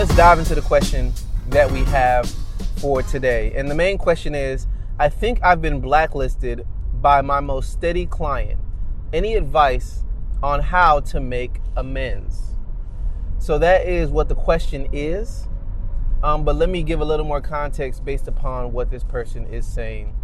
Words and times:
let's 0.00 0.16
dive 0.16 0.38
into 0.38 0.54
the 0.54 0.62
question 0.62 1.12
that 1.50 1.70
we 1.70 1.84
have 1.84 2.26
for 2.78 3.02
today. 3.02 3.52
And 3.54 3.70
the 3.70 3.74
main 3.74 3.98
question 3.98 4.34
is 4.34 4.66
I 4.98 5.10
think 5.10 5.38
I've 5.42 5.60
been 5.60 5.78
blacklisted 5.78 6.66
by 7.02 7.20
my 7.20 7.40
most 7.40 7.70
steady 7.70 8.06
client. 8.06 8.58
Any 9.12 9.34
advice 9.34 10.02
on 10.42 10.60
how 10.60 11.00
to 11.00 11.20
make 11.20 11.60
amends? 11.76 12.56
So 13.40 13.58
that 13.58 13.86
is 13.86 14.08
what 14.08 14.30
the 14.30 14.34
question 14.34 14.88
is. 14.90 15.46
Um, 16.22 16.46
but 16.46 16.56
let 16.56 16.70
me 16.70 16.82
give 16.82 17.02
a 17.02 17.04
little 17.04 17.26
more 17.26 17.42
context 17.42 18.02
based 18.02 18.26
upon 18.26 18.72
what 18.72 18.90
this 18.90 19.04
person 19.04 19.44
is 19.52 19.66
saying. 19.66 20.14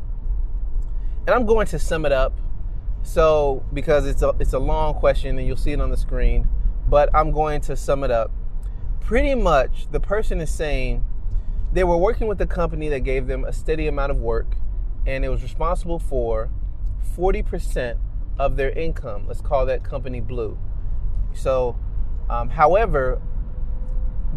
And 1.26 1.34
I'm 1.34 1.44
going 1.44 1.66
to 1.66 1.78
sum 1.78 2.06
it 2.06 2.12
up. 2.12 2.32
So 3.02 3.62
because 3.74 4.06
it's 4.06 4.22
a 4.22 4.30
it's 4.40 4.54
a 4.54 4.58
long 4.58 4.94
question 4.94 5.36
and 5.36 5.46
you'll 5.46 5.58
see 5.58 5.72
it 5.72 5.82
on 5.82 5.90
the 5.90 5.98
screen, 5.98 6.48
but 6.88 7.14
I'm 7.14 7.30
going 7.30 7.60
to 7.60 7.76
sum 7.76 8.04
it 8.04 8.10
up. 8.10 8.30
Pretty 9.06 9.36
much 9.36 9.86
the 9.92 10.00
person 10.00 10.40
is 10.40 10.50
saying 10.50 11.04
they 11.72 11.84
were 11.84 11.96
working 11.96 12.26
with 12.26 12.40
a 12.40 12.46
company 12.46 12.88
that 12.88 13.04
gave 13.04 13.28
them 13.28 13.44
a 13.44 13.52
steady 13.52 13.86
amount 13.86 14.10
of 14.10 14.18
work 14.18 14.56
and 15.06 15.24
it 15.24 15.28
was 15.28 15.44
responsible 15.44 16.00
for 16.00 16.50
40% 17.16 17.98
of 18.36 18.56
their 18.56 18.70
income. 18.70 19.28
Let's 19.28 19.40
call 19.40 19.64
that 19.66 19.84
company 19.84 20.18
blue. 20.18 20.58
So, 21.34 21.78
um, 22.28 22.48
however, 22.48 23.22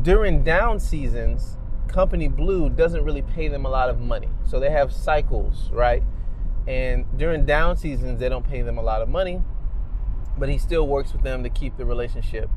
during 0.04 0.44
down 0.44 0.80
seasons, 0.80 1.58
company 1.88 2.28
blue 2.28 2.70
doesn't 2.70 3.04
really 3.04 3.24
pay 3.24 3.48
them 3.48 3.66
a 3.66 3.70
lot 3.70 3.90
of 3.90 4.00
money. 4.00 4.30
So 4.46 4.60
they 4.60 4.70
have 4.70 4.94
cycles, 4.94 5.72
right? 5.72 6.04
And 6.68 7.08
during 7.18 7.44
down 7.44 7.76
seasons, 7.76 8.20
they 8.20 8.30
don't 8.30 8.48
pay 8.48 8.62
them 8.62 8.78
a 8.78 8.84
lot 8.84 9.02
of 9.02 9.10
money, 9.10 9.42
but 10.38 10.48
he 10.48 10.60
still 10.60 10.88
works 10.88 11.12
with 11.12 11.24
them 11.24 11.42
to 11.42 11.50
keep 11.50 11.76
the 11.76 11.86
relationship. 11.86 12.52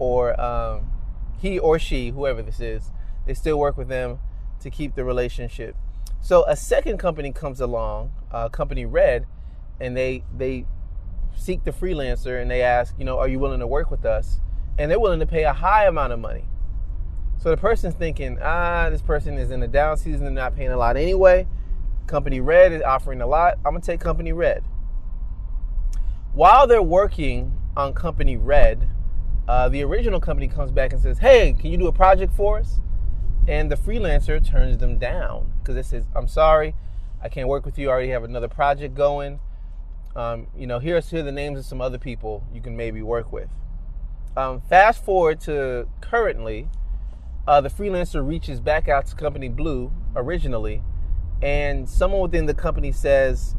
Or 0.00 0.40
um, 0.40 0.90
he 1.38 1.58
or 1.58 1.78
she, 1.78 2.10
whoever 2.10 2.42
this 2.42 2.60
is, 2.60 2.90
they 3.26 3.34
still 3.34 3.58
work 3.58 3.76
with 3.76 3.88
them 3.88 4.18
to 4.60 4.70
keep 4.70 4.94
the 4.94 5.04
relationship. 5.04 5.76
So 6.20 6.44
a 6.46 6.56
second 6.56 6.98
company 6.98 7.32
comes 7.32 7.60
along, 7.60 8.12
uh, 8.32 8.48
company 8.48 8.86
Red, 8.86 9.26
and 9.78 9.96
they 9.96 10.24
they 10.34 10.66
seek 11.36 11.64
the 11.64 11.70
freelancer 11.70 12.40
and 12.40 12.50
they 12.50 12.62
ask, 12.62 12.94
you 12.98 13.04
know, 13.04 13.18
are 13.18 13.28
you 13.28 13.38
willing 13.38 13.60
to 13.60 13.66
work 13.66 13.90
with 13.90 14.04
us? 14.04 14.40
And 14.78 14.90
they're 14.90 15.00
willing 15.00 15.20
to 15.20 15.26
pay 15.26 15.44
a 15.44 15.52
high 15.52 15.86
amount 15.86 16.12
of 16.12 16.18
money. 16.18 16.46
So 17.38 17.50
the 17.50 17.56
person's 17.56 17.94
thinking, 17.94 18.38
ah, 18.40 18.88
this 18.88 19.02
person 19.02 19.36
is 19.36 19.50
in 19.50 19.62
a 19.62 19.68
down 19.68 19.96
season, 19.98 20.24
they're 20.24 20.30
not 20.32 20.56
paying 20.56 20.70
a 20.70 20.76
lot 20.76 20.96
anyway. 20.96 21.46
Company 22.06 22.40
Red 22.40 22.72
is 22.72 22.82
offering 22.82 23.20
a 23.20 23.26
lot. 23.26 23.58
I'm 23.64 23.72
gonna 23.72 23.80
take 23.80 24.00
Company 24.00 24.32
Red. 24.32 24.64
While 26.32 26.66
they're 26.66 26.82
working 26.82 27.52
on 27.76 27.92
Company 27.92 28.36
Red, 28.36 28.88
uh, 29.46 29.68
the 29.68 29.82
original 29.82 30.20
company 30.20 30.48
comes 30.48 30.70
back 30.70 30.92
and 30.92 31.02
says, 31.02 31.18
hey, 31.18 31.52
can 31.52 31.70
you 31.70 31.76
do 31.76 31.86
a 31.86 31.92
project 31.92 32.32
for 32.32 32.58
us? 32.58 32.80
And 33.46 33.70
the 33.70 33.76
freelancer 33.76 34.44
turns 34.44 34.78
them 34.78 34.98
down 34.98 35.52
because 35.58 35.76
it 35.76 35.84
says, 35.84 36.04
I'm 36.14 36.28
sorry, 36.28 36.74
I 37.22 37.28
can't 37.28 37.48
work 37.48 37.66
with 37.66 37.78
you. 37.78 37.88
I 37.88 37.92
already 37.92 38.08
have 38.08 38.24
another 38.24 38.48
project 38.48 38.94
going. 38.94 39.40
Um, 40.16 40.46
you 40.56 40.66
know, 40.66 40.78
here's 40.78 41.10
here 41.10 41.20
are 41.20 41.22
the 41.22 41.32
names 41.32 41.58
of 41.58 41.66
some 41.66 41.80
other 41.80 41.98
people 41.98 42.46
you 42.52 42.60
can 42.60 42.76
maybe 42.76 43.02
work 43.02 43.32
with. 43.32 43.48
Um, 44.36 44.62
fast 44.62 45.04
forward 45.04 45.40
to 45.40 45.88
currently, 46.00 46.68
uh, 47.46 47.60
the 47.60 47.68
freelancer 47.68 48.26
reaches 48.26 48.60
back 48.60 48.88
out 48.88 49.06
to 49.06 49.14
Company 49.14 49.48
Blue 49.48 49.92
originally, 50.16 50.82
and 51.42 51.88
someone 51.88 52.20
within 52.20 52.46
the 52.46 52.54
company 52.54 52.92
says, 52.92 53.54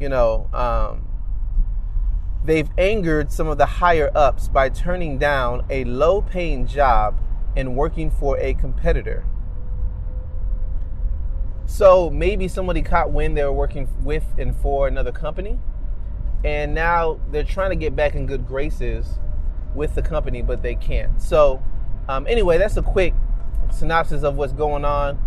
you 0.00 0.08
know, 0.08 0.48
um, 0.52 1.06
they've 2.44 2.70
angered 2.78 3.30
some 3.30 3.46
of 3.46 3.58
the 3.58 3.66
higher 3.66 4.10
ups 4.14 4.48
by 4.48 4.68
turning 4.68 5.18
down 5.18 5.64
a 5.70 5.84
low 5.84 6.22
paying 6.22 6.66
job 6.66 7.20
and 7.56 7.76
working 7.76 8.10
for 8.10 8.38
a 8.38 8.54
competitor. 8.54 9.24
So 11.66 12.10
maybe 12.10 12.48
somebody 12.48 12.82
caught 12.82 13.12
wind 13.12 13.36
they 13.36 13.44
were 13.44 13.52
working 13.52 13.88
with 14.02 14.24
and 14.38 14.56
for 14.56 14.88
another 14.88 15.12
company, 15.12 15.58
and 16.44 16.74
now 16.74 17.20
they're 17.30 17.44
trying 17.44 17.70
to 17.70 17.76
get 17.76 17.94
back 17.94 18.14
in 18.14 18.26
good 18.26 18.46
graces 18.46 19.18
with 19.74 19.94
the 19.94 20.02
company, 20.02 20.42
but 20.42 20.62
they 20.62 20.74
can't. 20.74 21.22
So, 21.22 21.62
um, 22.08 22.26
anyway, 22.26 22.58
that's 22.58 22.76
a 22.76 22.82
quick 22.82 23.14
synopsis 23.70 24.22
of 24.22 24.36
what's 24.36 24.52
going 24.52 24.84
on. 24.84 25.18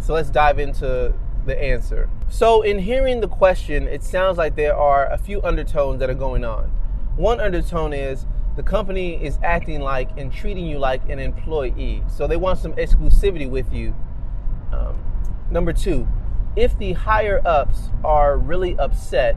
So 0.00 0.14
let's 0.14 0.30
dive 0.30 0.58
into 0.58 1.14
the 1.50 1.62
answer. 1.62 2.08
So, 2.28 2.62
in 2.62 2.78
hearing 2.78 3.20
the 3.20 3.28
question, 3.28 3.88
it 3.88 4.02
sounds 4.02 4.38
like 4.38 4.56
there 4.56 4.76
are 4.76 5.10
a 5.10 5.18
few 5.18 5.42
undertones 5.42 5.98
that 5.98 6.08
are 6.08 6.14
going 6.14 6.44
on. 6.44 6.70
One 7.16 7.40
undertone 7.40 7.92
is 7.92 8.24
the 8.56 8.62
company 8.62 9.22
is 9.22 9.38
acting 9.42 9.80
like 9.80 10.10
and 10.16 10.32
treating 10.32 10.66
you 10.66 10.78
like 10.78 11.08
an 11.08 11.18
employee. 11.18 12.02
So 12.08 12.26
they 12.26 12.36
want 12.36 12.58
some 12.58 12.72
exclusivity 12.74 13.48
with 13.48 13.72
you. 13.72 13.94
Um, 14.72 15.02
number 15.50 15.72
two, 15.72 16.06
if 16.56 16.76
the 16.78 16.92
higher 16.92 17.40
ups 17.44 17.90
are 18.04 18.36
really 18.38 18.76
upset, 18.78 19.36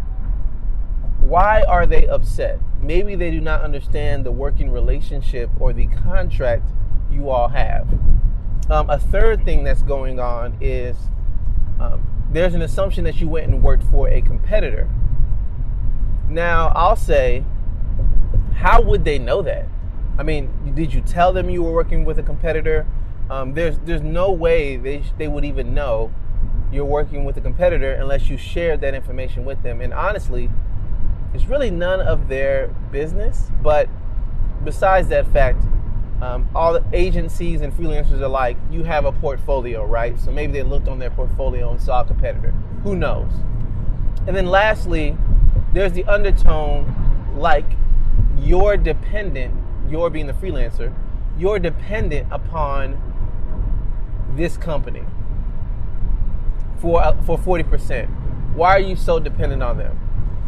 why 1.20 1.64
are 1.64 1.86
they 1.86 2.08
upset? 2.08 2.60
Maybe 2.82 3.16
they 3.16 3.32
do 3.32 3.40
not 3.40 3.62
understand 3.62 4.26
the 4.26 4.32
working 4.32 4.72
relationship 4.72 5.50
or 5.60 5.74
the 5.74 5.88
contract 5.88 6.70
you 7.12 7.30
all 7.30 7.50
have. 7.50 7.88
Um, 8.70 8.90
a 8.90 8.98
third 8.98 9.46
thing 9.46 9.64
that's 9.64 9.84
going 9.84 10.20
on 10.20 10.58
is 10.62 10.96
um, 11.80 12.08
there's 12.32 12.54
an 12.54 12.62
assumption 12.62 13.04
that 13.04 13.22
you 13.22 13.28
went 13.28 13.48
and 13.48 13.64
worked 13.64 13.84
for 13.84 14.10
a 14.10 14.22
competitor. 14.22 14.90
Now, 16.30 16.70
I'll 16.70 16.96
say 16.96 17.44
how 18.56 18.82
would 18.82 19.04
they 19.04 19.20
know 19.20 19.42
that? 19.42 19.68
I 20.18 20.24
mean, 20.24 20.74
did 20.76 20.94
you 20.94 21.02
tell 21.02 21.34
them 21.34 21.50
you 21.50 21.64
were 21.64 21.74
working 21.74 22.06
with 22.06 22.20
a 22.20 22.24
competitor? 22.24 22.88
Um, 23.30 23.54
there's 23.54 23.78
there's 23.80 24.02
no 24.02 24.32
way 24.32 24.78
they 24.78 25.04
they 25.18 25.28
would 25.28 25.46
even 25.46 25.74
know 25.74 26.14
you're 26.72 26.86
working 26.86 27.24
with 27.24 27.38
a 27.38 27.42
competitor 27.42 27.94
unless 27.94 28.30
you 28.30 28.38
shared 28.38 28.82
that 28.82 28.94
information 28.94 29.46
with 29.46 29.62
them. 29.64 29.82
And 29.82 29.94
honestly, 29.94 30.50
it's 31.34 31.46
really 31.46 31.72
none 31.72 32.00
of 32.00 32.28
their 32.30 32.68
business. 32.92 33.52
But 33.62 33.90
besides 34.64 35.08
that 35.10 35.28
fact, 35.28 35.64
um, 36.24 36.48
all 36.56 36.72
the 36.72 36.86
agencies 36.94 37.60
and 37.60 37.74
freelancers 37.74 38.22
are 38.22 38.30
like, 38.30 38.56
you 38.72 38.86
have 38.86 39.04
a 39.04 39.12
portfolio, 39.12 39.84
right? 39.84 40.18
So 40.18 40.32
maybe 40.32 40.54
they 40.54 40.64
looked 40.64 40.88
on 40.88 40.98
their 40.98 41.10
portfolio 41.10 41.70
and 41.70 41.82
saw 41.82 42.02
a 42.02 42.06
competitor. 42.06 42.52
Who 42.84 42.96
knows? 42.96 43.30
And 44.26 44.34
then 44.34 44.46
lastly, 44.46 45.18
there's 45.74 45.92
the 45.92 46.06
undertone 46.06 47.36
like 47.36 47.66
you're 48.40 48.78
dependent, 48.78 49.54
you're 49.90 50.10
being 50.10 50.28
the 50.28 50.34
freelancer, 50.34 50.94
you're 51.38 51.60
dependent 51.60 52.32
upon 52.32 53.02
this 54.36 54.56
company 54.56 55.04
for 56.78 57.04
uh, 57.04 57.22
for 57.24 57.38
40%. 57.38 58.08
Why 58.56 58.70
are 58.70 58.80
you 58.80 58.96
so 58.96 59.20
dependent 59.20 59.62
on 59.62 59.78
them? 59.78 60.00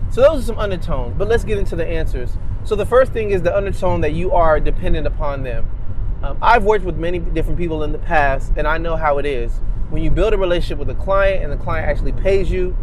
So 0.09 0.21
those 0.21 0.43
are 0.43 0.45
some 0.45 0.57
undertones, 0.57 1.15
but 1.17 1.27
let's 1.27 1.43
get 1.43 1.57
into 1.57 1.75
the 1.75 1.85
answers. 1.85 2.37
So 2.65 2.75
the 2.75 2.85
first 2.85 3.13
thing 3.13 3.29
is 3.29 3.43
the 3.43 3.55
undertone 3.55 4.01
that 4.01 4.13
you 4.13 4.31
are 4.31 4.59
dependent 4.59 5.05
upon 5.05 5.43
them. 5.43 5.69
Um, 6.23 6.39
I've 6.41 6.63
worked 6.63 6.83
with 6.83 6.97
many 6.97 7.19
different 7.19 7.59
people 7.59 7.83
in 7.83 7.91
the 7.91 7.99
past, 7.99 8.53
and 8.57 8.67
I 8.67 8.79
know 8.79 8.95
how 8.95 9.19
it 9.19 9.25
is. 9.27 9.61
When 9.91 10.01
you 10.01 10.09
build 10.09 10.33
a 10.33 10.37
relationship 10.37 10.79
with 10.79 10.89
a 10.89 10.95
client 10.95 11.43
and 11.43 11.53
the 11.53 11.63
client 11.63 11.87
actually 11.87 12.13
pays 12.13 12.49
you, 12.49 12.75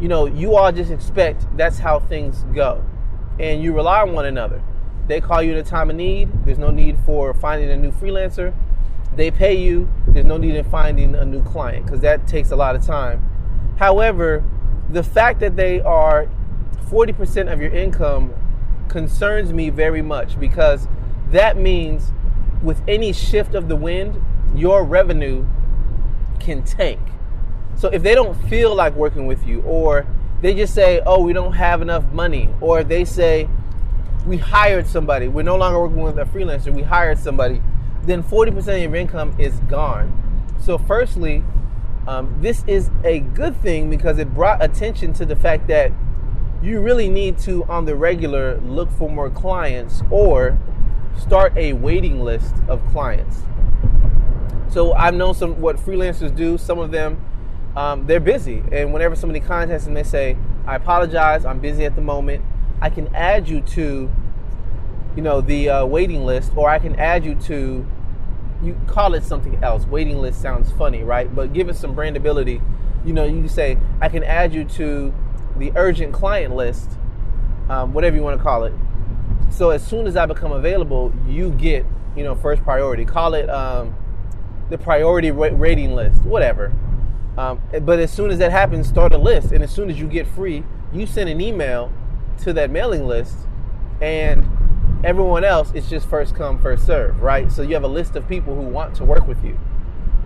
you 0.00 0.08
know, 0.08 0.24
you 0.24 0.56
all 0.56 0.72
just 0.72 0.90
expect 0.90 1.44
that's 1.58 1.78
how 1.78 2.00
things 2.00 2.44
go 2.54 2.82
and 3.38 3.62
you 3.62 3.74
rely 3.74 4.00
on 4.00 4.14
one 4.14 4.24
another. 4.24 4.62
They 5.08 5.20
call 5.20 5.42
you 5.42 5.52
at 5.52 5.58
a 5.58 5.62
time 5.62 5.90
of 5.90 5.96
need. 5.96 6.30
There's 6.46 6.58
no 6.58 6.70
need 6.70 6.98
for 7.04 7.34
finding 7.34 7.70
a 7.70 7.76
new 7.76 7.90
freelancer. 7.90 8.54
They 9.14 9.30
pay 9.30 9.54
you. 9.54 9.90
There's 10.06 10.24
no 10.24 10.38
need 10.38 10.54
in 10.54 10.64
finding 10.64 11.14
a 11.14 11.26
new 11.26 11.42
client 11.42 11.84
because 11.84 12.00
that 12.00 12.26
takes 12.26 12.50
a 12.50 12.56
lot 12.56 12.76
of 12.76 12.84
time. 12.84 13.24
However, 13.78 14.42
the 14.88 15.02
fact 15.02 15.40
that 15.40 15.56
they 15.56 15.82
are 15.82 16.30
40% 16.88 17.52
of 17.52 17.60
your 17.60 17.74
income 17.74 18.32
concerns 18.88 19.52
me 19.52 19.70
very 19.70 20.02
much 20.02 20.38
because 20.38 20.88
that 21.30 21.56
means 21.56 22.12
with 22.62 22.80
any 22.88 23.12
shift 23.12 23.54
of 23.54 23.68
the 23.68 23.76
wind, 23.76 24.22
your 24.54 24.84
revenue 24.84 25.46
can 26.40 26.62
tank. 26.62 27.00
So 27.76 27.88
if 27.88 28.02
they 28.02 28.14
don't 28.14 28.34
feel 28.48 28.74
like 28.74 28.94
working 28.94 29.26
with 29.26 29.46
you 29.46 29.62
or 29.62 30.06
they 30.40 30.54
just 30.54 30.74
say, 30.74 31.00
oh, 31.04 31.22
we 31.22 31.32
don't 31.32 31.54
have 31.54 31.82
enough 31.82 32.04
money. 32.12 32.48
Or 32.60 32.84
they 32.84 33.04
say, 33.04 33.48
we 34.26 34.36
hired 34.36 34.86
somebody. 34.86 35.28
We're 35.28 35.42
no 35.42 35.56
longer 35.56 35.80
working 35.80 36.02
with 36.02 36.18
a 36.18 36.24
freelancer. 36.24 36.72
We 36.72 36.82
hired 36.82 37.18
somebody. 37.18 37.60
Then 38.04 38.22
40% 38.22 38.56
of 38.58 38.82
your 38.82 38.94
income 38.94 39.34
is 39.38 39.58
gone. 39.60 40.14
So, 40.60 40.78
firstly, 40.78 41.42
um, 42.06 42.36
this 42.40 42.64
is 42.66 42.90
a 43.04 43.20
good 43.20 43.60
thing 43.60 43.90
because 43.90 44.18
it 44.18 44.32
brought 44.32 44.62
attention 44.62 45.12
to 45.14 45.26
the 45.26 45.36
fact 45.36 45.66
that 45.68 45.92
you 46.62 46.80
really 46.80 47.08
need 47.08 47.38
to, 47.38 47.64
on 47.64 47.84
the 47.84 47.94
regular, 47.94 48.58
look 48.60 48.90
for 48.90 49.08
more 49.08 49.30
clients 49.30 50.02
or 50.10 50.58
start 51.16 51.56
a 51.56 51.72
waiting 51.72 52.20
list 52.20 52.54
of 52.68 52.84
clients. 52.90 53.42
So, 54.70 54.92
I've 54.92 55.14
known 55.14 55.34
some 55.34 55.60
what 55.60 55.76
freelancers 55.76 56.34
do. 56.34 56.58
Some 56.58 56.78
of 56.78 56.90
them 56.90 57.24
um, 57.78 58.06
they're 58.06 58.18
busy. 58.18 58.62
And 58.72 58.92
whenever 58.92 59.14
somebody 59.14 59.38
contacts 59.38 59.84
them, 59.84 59.94
they 59.94 60.02
say, 60.02 60.36
I 60.66 60.74
apologize, 60.74 61.44
I'm 61.44 61.60
busy 61.60 61.84
at 61.84 61.94
the 61.94 62.02
moment. 62.02 62.44
I 62.80 62.90
can 62.90 63.14
add 63.14 63.48
you 63.48 63.60
to, 63.60 64.10
you 65.14 65.22
know, 65.22 65.40
the 65.40 65.68
uh, 65.68 65.86
waiting 65.86 66.24
list, 66.24 66.52
or 66.56 66.68
I 66.68 66.80
can 66.80 66.98
add 66.98 67.24
you 67.24 67.36
to 67.36 67.86
you 68.60 68.76
call 68.88 69.14
it 69.14 69.22
something 69.22 69.62
else. 69.62 69.86
Waiting 69.86 70.18
list 70.18 70.42
sounds 70.42 70.72
funny, 70.72 71.04
right? 71.04 71.32
But 71.32 71.52
give 71.52 71.68
it 71.68 71.76
some 71.76 71.94
brandability. 71.94 72.60
You 73.06 73.12
know, 73.12 73.24
you 73.24 73.38
can 73.38 73.48
say, 73.48 73.78
I 74.00 74.08
can 74.08 74.24
add 74.24 74.52
you 74.52 74.64
to 74.64 75.14
the 75.56 75.72
urgent 75.76 76.12
client 76.12 76.54
list, 76.54 76.90
um, 77.68 77.92
whatever 77.92 78.16
you 78.16 78.22
want 78.22 78.36
to 78.38 78.42
call 78.42 78.64
it. 78.64 78.72
So 79.50 79.70
as 79.70 79.86
soon 79.86 80.06
as 80.06 80.16
I 80.16 80.26
become 80.26 80.52
available, 80.52 81.12
you 81.26 81.50
get, 81.50 81.84
you 82.16 82.24
know, 82.24 82.34
first 82.34 82.62
priority. 82.62 83.04
Call 83.04 83.34
it 83.34 83.48
um, 83.48 83.94
the 84.70 84.78
priority 84.78 85.30
rating 85.30 85.94
list, 85.94 86.22
whatever. 86.22 86.72
Um, 87.36 87.62
but 87.82 87.98
as 87.98 88.12
soon 88.12 88.30
as 88.30 88.38
that 88.38 88.50
happens, 88.50 88.88
start 88.88 89.12
a 89.12 89.18
list. 89.18 89.52
And 89.52 89.62
as 89.62 89.70
soon 89.70 89.90
as 89.90 89.98
you 89.98 90.06
get 90.06 90.26
free, 90.26 90.64
you 90.92 91.06
send 91.06 91.28
an 91.28 91.40
email 91.40 91.92
to 92.42 92.52
that 92.52 92.70
mailing 92.70 93.06
list, 93.06 93.36
and 94.00 94.44
everyone 95.04 95.44
else 95.44 95.72
is 95.74 95.88
just 95.88 96.08
first 96.08 96.34
come, 96.34 96.58
first 96.60 96.86
serve, 96.86 97.20
right? 97.20 97.50
So 97.50 97.62
you 97.62 97.74
have 97.74 97.84
a 97.84 97.88
list 97.88 98.16
of 98.16 98.28
people 98.28 98.54
who 98.54 98.62
want 98.62 98.94
to 98.96 99.04
work 99.04 99.26
with 99.26 99.42
you. 99.44 99.58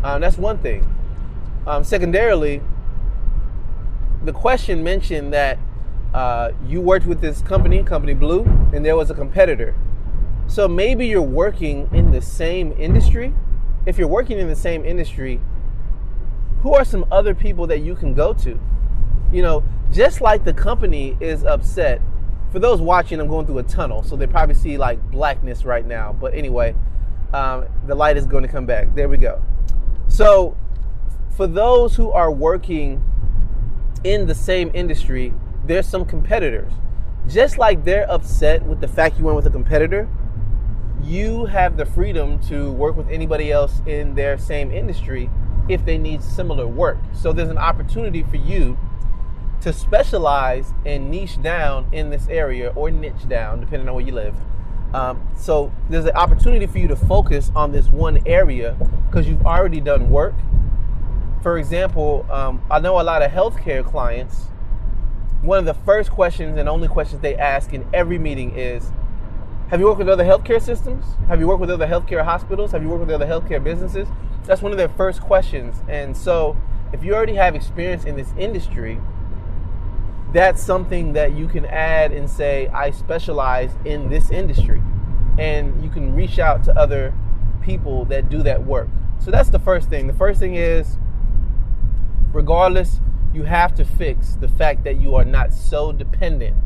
Um, 0.03 0.21
that's 0.21 0.39
one 0.39 0.59
thing. 0.59 0.87
Um, 1.67 1.85
secondarily, 1.85 2.61
the 4.25 4.33
question 4.33 4.83
mentioned 4.85 5.33
that 5.33 5.59
uh, 6.15 6.53
you 6.67 6.81
worked 6.81 7.07
with 7.07 7.21
this 7.21 7.41
company, 7.43 7.83
Company 7.83 8.15
Blue, 8.15 8.43
and 8.73 8.85
there 8.85 8.97
was 8.97 9.11
a 9.11 9.15
competitor. 9.15 9.75
So 10.47 10.69
maybe 10.69 11.07
you're 11.07 11.23
working 11.23 11.89
in 11.93 12.11
the 12.11 12.21
same 12.21 12.73
industry. 12.79 13.35
If 13.87 13.99
you're 13.99 14.09
working 14.09 14.39
in 14.39 14.49
the 14.49 14.57
same 14.57 14.85
industry, 14.85 15.41
who 16.63 16.75
are 16.75 16.85
some 16.85 17.07
other 17.11 17.35
people 17.35 17.67
that 17.69 17.81
you 17.81 17.95
can 17.95 18.15
go 18.15 18.33
to? 18.35 18.61
You 19.33 19.43
know, 19.43 19.65
just 19.91 20.21
like 20.21 20.45
the 20.45 20.53
company 20.53 21.17
is 21.21 21.45
upset. 21.45 22.01
For 22.53 22.59
those 22.59 22.81
watching, 22.81 23.19
I'm 23.19 23.29
going 23.29 23.47
through 23.47 23.59
a 23.59 23.63
tunnel, 23.63 24.03
so 24.03 24.15
they 24.15 24.27
probably 24.27 24.55
see 24.55 24.77
like 24.77 25.03
blackness 25.11 25.65
right 25.65 25.87
now. 25.87 26.13
But 26.13 26.35
anyway, 26.35 26.75
um, 27.33 27.65
the 27.87 27.95
light 27.95 28.17
is 28.17 28.27
going 28.27 28.43
to 28.43 28.49
come 28.49 28.67
back. 28.67 28.95
There 28.95 29.09
we 29.09 29.17
go. 29.17 29.43
So, 30.07 30.57
for 31.35 31.47
those 31.47 31.97
who 31.97 32.11
are 32.11 32.31
working 32.31 33.03
in 34.05 34.27
the 34.27 34.35
same 34.35 34.71
industry, 34.75 35.33
there's 35.65 35.87
some 35.87 36.05
competitors. 36.05 36.73
Just 37.29 37.59
like 37.59 37.85
they're 37.85 38.11
upset 38.11 38.63
with 38.65 38.81
the 38.81 38.89
fact 38.89 39.19
you 39.19 39.25
went 39.25 39.37
with 39.37 39.47
a 39.47 39.51
competitor, 39.51 40.09
you 41.03 41.47
have 41.47 41.77
the 41.77 41.87
freedom 41.87 42.39
to 42.49 42.71
work 42.73 42.97
with 42.97 43.09
anybody 43.09 43.51
else 43.51 43.81
in 43.87 44.15
their 44.15 44.39
same 44.39 44.71
industry 44.71 45.31
if 45.69 45.85
they 45.85 45.99
need 45.99 46.23
similar 46.23 46.67
work. 46.67 46.99
So 47.13 47.33
there's 47.33 47.49
an 47.49 47.59
opportunity 47.59 48.23
for 48.25 48.37
you 48.37 48.79
to 49.61 49.73
specialize 49.73 50.73
and 50.85 51.11
niche 51.11 51.41
down 51.41 51.89
in 51.93 52.11
this 52.11 52.27
area 52.29 52.73
or 52.75 52.91
niche 52.91 53.29
down, 53.29 53.61
depending 53.61 53.89
on 53.89 53.95
where 53.95 54.05
you 54.05 54.13
live. 54.13 54.35
Um, 54.93 55.27
so 55.37 55.73
there's 55.89 56.05
an 56.05 56.17
opportunity 56.17 56.67
for 56.67 56.79
you 56.79 56.89
to 56.89 56.97
focus 56.97 57.51
on 57.55 57.73
this 57.73 57.89
one 57.89 58.19
area 58.27 58.77
because 59.07 59.27
you've 59.27 59.47
already 59.47 59.81
done 59.81 60.11
work. 60.11 60.35
For 61.43 61.59
example, 61.59 62.25
um, 62.31 62.63
I 62.71 62.79
know 62.79 63.01
a 63.01 63.03
lot 63.03 63.21
of 63.21 63.33
healthcare 63.33 63.85
clients. 63.85 64.47
One 65.43 65.59
of 65.59 65.65
the 65.65 65.75
first 65.75 66.13
questions 66.13 66.57
and 66.57 66.69
only 66.69 66.87
questions 66.87 67.21
they 67.21 67.35
ask 67.35 67.73
in 67.73 67.85
every 67.93 68.17
meeting 68.17 68.57
is 68.57 68.93
Have 69.71 69.81
you 69.81 69.87
worked 69.87 69.99
with 69.99 70.09
other 70.09 70.25
healthcare 70.25 70.63
systems? 70.63 71.05
Have 71.27 71.41
you 71.41 71.49
worked 71.49 71.61
with 71.61 71.71
other 71.71 71.87
healthcare 71.87 72.25
hospitals? 72.25 72.71
Have 72.71 72.83
you 72.83 72.89
worked 72.89 73.01
with 73.01 73.11
other 73.11 73.27
healthcare 73.27 73.63
businesses? 73.63 74.07
That's 74.45 74.63
one 74.63 74.71
of 74.71 74.79
their 74.79 74.89
first 74.89 75.21
questions. 75.21 75.83
And 75.89 76.17
so, 76.17 76.57
if 76.93 77.03
you 77.03 77.13
already 77.13 77.35
have 77.35 77.57
experience 77.57 78.05
in 78.05 78.15
this 78.15 78.33
industry, 78.39 79.01
that's 80.33 80.63
something 80.63 81.13
that 81.15 81.33
you 81.33 81.49
can 81.49 81.67
add 81.67 82.13
and 82.13 82.31
say, 82.31 82.69
I 82.69 82.93
specialize 82.93 83.73
in 83.85 84.11
this 84.11 84.31
industry. 84.31 84.81
And 85.39 85.83
you 85.83 85.91
can 85.91 86.15
reach 86.15 86.39
out 86.39 86.63
to 86.65 86.79
other 86.79 87.13
people 87.63 88.05
that 88.07 88.29
do 88.29 88.45
that 88.45 88.65
work. 88.65 88.89
So 89.19 89.33
that's 89.33 89.49
the 89.49 89.59
first 89.59 89.89
thing. 89.89 90.07
The 90.07 90.13
first 90.13 90.39
thing 90.39 90.55
is, 90.55 90.99
regardless, 92.33 93.01
you 93.33 93.45
have 93.45 93.75
to 93.75 93.85
fix 93.85 94.35
the 94.35 94.49
fact 94.49 94.85
that 94.85 95.01
you 95.01 95.15
are 95.15 95.25
not 95.25 95.53
so 95.53 95.93
dependent 95.93 96.57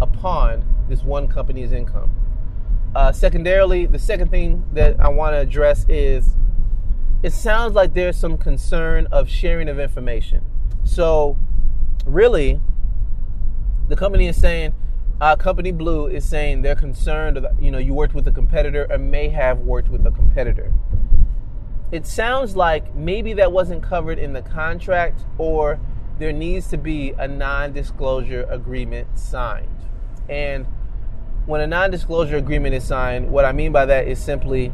upon 0.00 0.64
this 0.88 1.02
one 1.02 1.28
company's 1.28 1.72
income. 1.72 2.14
Uh, 2.94 3.10
secondarily, 3.10 3.86
the 3.86 3.98
second 3.98 4.30
thing 4.30 4.64
that 4.72 5.00
I 5.00 5.08
want 5.08 5.34
to 5.34 5.38
address 5.38 5.86
is 5.88 6.36
it 7.22 7.32
sounds 7.32 7.74
like 7.74 7.94
there's 7.94 8.16
some 8.16 8.36
concern 8.36 9.06
of 9.10 9.28
sharing 9.28 9.68
of 9.68 9.78
information. 9.78 10.44
So, 10.84 11.38
really, 12.04 12.60
the 13.88 13.96
company 13.96 14.26
is 14.26 14.36
saying, 14.36 14.74
uh, 15.20 15.36
Company 15.36 15.70
Blue 15.70 16.06
is 16.06 16.24
saying 16.24 16.62
they're 16.62 16.74
concerned, 16.74 17.36
that, 17.36 17.62
you 17.62 17.70
know, 17.70 17.78
you 17.78 17.94
worked 17.94 18.14
with 18.14 18.26
a 18.26 18.32
competitor 18.32 18.86
or 18.90 18.98
may 18.98 19.28
have 19.28 19.60
worked 19.60 19.88
with 19.88 20.04
a 20.04 20.10
competitor. 20.10 20.72
It 21.92 22.06
sounds 22.06 22.56
like 22.56 22.94
maybe 22.94 23.34
that 23.34 23.52
wasn't 23.52 23.82
covered 23.82 24.18
in 24.18 24.32
the 24.32 24.40
contract 24.40 25.26
or 25.36 25.78
there 26.18 26.32
needs 26.32 26.68
to 26.68 26.78
be 26.78 27.10
a 27.18 27.28
non 27.28 27.74
disclosure 27.74 28.46
agreement 28.48 29.18
signed. 29.18 29.68
And 30.26 30.66
when 31.44 31.60
a 31.60 31.66
non 31.66 31.90
disclosure 31.90 32.38
agreement 32.38 32.74
is 32.74 32.84
signed, 32.84 33.30
what 33.30 33.44
I 33.44 33.52
mean 33.52 33.72
by 33.72 33.84
that 33.84 34.08
is 34.08 34.18
simply 34.18 34.72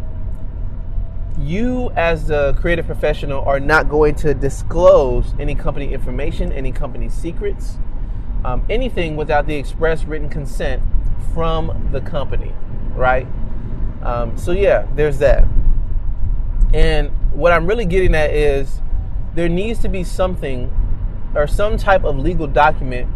you 1.41 1.91
as 1.97 2.29
the 2.29 2.53
creative 2.61 2.87
professional 2.87 3.43
are 3.44 3.59
not 3.59 3.88
going 3.88 4.14
to 4.17 4.32
disclose 4.32 5.35
any 5.41 5.56
company 5.56 5.93
information, 5.93 6.53
any 6.53 6.71
company 6.71 7.09
secrets, 7.09 7.79
um, 8.44 8.64
anything 8.71 9.17
without 9.17 9.47
the 9.47 9.56
express 9.56 10.05
written 10.05 10.29
consent 10.29 10.82
from 11.35 11.88
the 11.91 12.00
company, 12.00 12.53
right? 12.94 13.26
Um, 14.03 14.37
so 14.38 14.53
yeah, 14.53 14.87
there's 14.94 15.19
that. 15.19 15.44
And 16.75 17.11
what 17.32 17.53
I'm 17.53 17.67
really 17.67 17.87
getting 17.87 18.15
at 18.15 18.31
is 18.31 18.81
there 19.35 19.49
needs 19.49 19.79
to 19.81 19.88
be 19.88 20.05
something 20.05 20.73
or 21.35 21.47
some 21.47 21.76
type 21.76 22.05
of 22.05 22.19
legal 22.19 22.47
document 22.47 23.09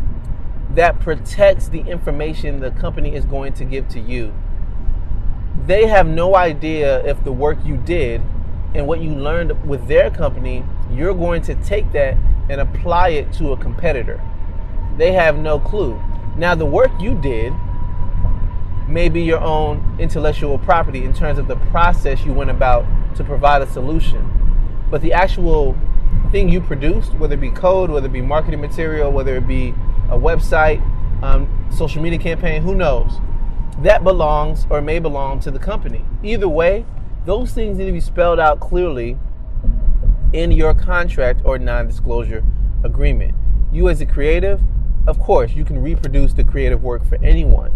that 0.75 1.01
protects 1.01 1.69
the 1.69 1.81
information 1.81 2.61
the 2.61 2.71
company 2.71 3.15
is 3.15 3.25
going 3.25 3.53
to 3.55 3.65
give 3.65 3.89
to 3.89 4.01
you 4.01 4.33
they 5.67 5.87
have 5.87 6.07
no 6.07 6.35
idea 6.35 7.05
if 7.05 7.23
the 7.25 7.33
work 7.33 7.59
you 7.65 7.77
did 7.77 8.21
and 8.75 8.87
what 8.87 9.01
you 9.01 9.15
learned 9.15 9.69
with 9.69 9.87
their 9.87 10.11
company, 10.11 10.65
you're 10.91 11.15
going 11.15 11.43
to 11.43 11.55
take 11.57 11.93
that 11.93 12.17
and 12.49 12.61
apply 12.61 13.11
it 13.11 13.33
to 13.35 13.53
a 13.53 13.57
competitor. 13.57 14.21
They 14.97 15.13
have 15.13 15.39
no 15.39 15.61
clue. 15.61 16.03
Now, 16.37 16.55
the 16.55 16.67
work 16.67 16.91
you 16.99 17.15
did 17.21 17.53
may 18.89 19.09
be 19.09 19.23
your 19.23 19.41
own 19.41 19.97
intellectual 19.99 20.59
property 20.59 21.05
in 21.05 21.15
terms 21.15 21.39
of 21.39 21.49
the 21.49 21.57
process 21.57 22.25
you 22.25 22.33
went 22.33 22.51
about 22.51 22.85
to 23.17 23.25
provide 23.25 23.63
a 23.63 23.67
solution. 23.67 24.29
But 24.91 25.01
the 25.03 25.13
actual 25.13 25.77
thing 26.31 26.49
you 26.49 26.61
produced, 26.61 27.15
whether 27.15 27.35
it 27.35 27.41
be 27.41 27.51
code, 27.51 27.91
whether 27.91 28.07
it 28.07 28.13
be 28.13 28.23
marketing 28.23 28.61
material, 28.61 29.11
whether 29.11 29.37
it 29.37 29.47
be 29.47 29.71
a 30.11 30.19
website, 30.19 30.83
um, 31.23 31.69
social 31.71 32.03
media 32.03 32.19
campaign, 32.19 32.63
who 32.63 32.75
knows? 32.75 33.21
that 33.79 34.05
belongs 34.05 34.67
or 34.71 34.81
may 34.81 34.99
belong 34.99 35.41
to 35.41 35.51
the 35.51 35.59
company. 35.59 36.05
Either 36.23 36.49
way, 36.49 36.85
those 37.25 37.53
things 37.53 37.79
need 37.79 37.87
to 37.87 37.93
be 37.93 38.01
spelled 38.01 38.39
out 38.39 38.61
clearly 38.61 39.17
in 40.33 40.53
your 40.53 40.75
contract 40.75 41.41
or 41.45 41.59
non 41.59 41.87
disclosure 41.87 42.45
agreement. 42.85 43.35
You, 43.73 43.89
as 43.89 44.01
a 44.01 44.07
creative, 44.07 44.61
of 45.07 45.19
course, 45.19 45.55
you 45.55 45.65
can 45.65 45.81
reproduce 45.81 46.33
the 46.33 46.45
creative 46.45 46.83
work 46.83 47.05
for 47.07 47.17
anyone. 47.25 47.73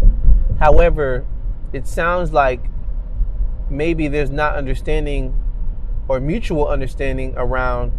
However, 0.59 1.25
it 1.73 1.87
sounds 1.87 2.31
like 2.31 2.61
maybe 3.69 4.07
there's 4.07 4.29
not 4.29 4.55
understanding 4.55 5.37
or 6.07 6.19
mutual 6.19 6.67
understanding 6.67 7.33
around 7.35 7.91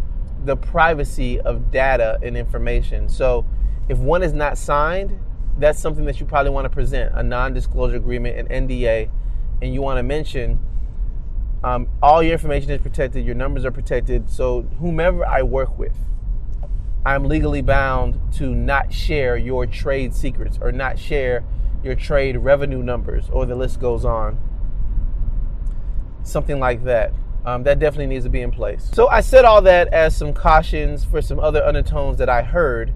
the 0.45 0.57
privacy 0.57 1.41
of 1.41 1.71
data 1.71 2.19
and 2.23 2.37
information. 2.37 3.09
So, 3.09 3.45
if 3.89 3.99
one 3.99 4.23
is 4.23 4.33
not 4.33 4.59
signed, 4.59 5.19
that's 5.59 5.81
something 5.81 6.05
that 6.05 6.21
you 6.21 6.27
probably 6.27 6.51
want 6.51 6.67
to 6.67 6.71
present 6.71 7.15
a 7.15 7.23
non-disclosure 7.23 7.97
agreement, 7.97 8.39
an 8.39 8.69
NDA, 8.69 9.11
and 9.61 9.75
you 9.75 9.83
want 9.83 9.99
to 9.99 10.03
mention 10.03 10.61
um, 11.65 11.89
all 12.03 12.23
your 12.23 12.33
information 12.33 12.71
is 12.71 12.81
protected, 12.81 13.25
your 13.25 13.35
numbers 13.35 13.65
are 13.65 13.73
protected. 13.73 14.31
So 14.31 14.63
whomever 14.79 15.27
I 15.27 15.43
work 15.43 15.77
with, 15.79 15.97
I'm 17.05 17.25
legally 17.25 17.63
bound 17.63 18.21
to 18.35 18.55
not 18.55 18.93
share 18.93 19.37
your 19.37 19.67
trade 19.67 20.15
secrets 20.15 20.59
or 20.61 20.71
not 20.71 20.99
share 20.99 21.45
your 21.83 21.95
trade 21.95 22.37
revenue 22.37 22.83
numbers, 22.83 23.31
or 23.31 23.47
the 23.47 23.55
list 23.55 23.81
goes 23.81 24.05
on. 24.05 24.39
Something 26.29 26.61
like 26.61 26.85
that. 26.85 27.13
Um, 27.45 27.63
that 27.63 27.79
definitely 27.79 28.07
needs 28.07 28.25
to 28.25 28.31
be 28.31 28.43
in 28.43 28.51
place. 28.51 28.91
So 28.93 29.09
I 29.09 29.21
said 29.21 29.45
all 29.45 29.63
that 29.63 29.89
as 29.89 30.15
some 30.15 30.35
cautions 30.35 31.05
for 31.05 31.23
some 31.23 31.41
other 31.41 31.65
undertones 31.65 32.19
that 32.19 32.29
I 32.29 32.43
heard 32.43 32.93